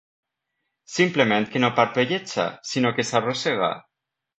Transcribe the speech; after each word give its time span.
Simplement 0.93 1.47
que 1.53 1.63
no 1.65 1.71
parpelleja, 1.83 2.49
sinó 2.75 2.97
que 2.99 3.11
s'arrossega. 3.13 3.75